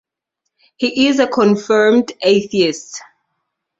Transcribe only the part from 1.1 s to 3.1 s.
a confirmed atheist.